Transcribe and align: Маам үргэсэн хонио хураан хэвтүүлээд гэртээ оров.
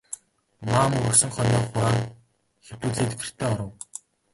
Маам 0.67 0.91
үргэсэн 1.01 1.31
хонио 1.35 1.61
хураан 1.69 2.01
хэвтүүлээд 2.65 3.11
гэртээ 3.19 3.47
оров. 3.53 3.71